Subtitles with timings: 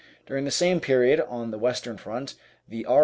[0.25, 2.33] During the same period on the Western front
[2.67, 2.99] the R.